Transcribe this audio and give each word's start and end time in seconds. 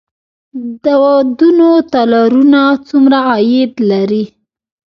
د 0.83 0.85
ودونو 1.03 1.69
تالارونه 1.93 2.61
څومره 2.87 3.19
عاید 3.29 3.73
لري؟ 3.91 4.23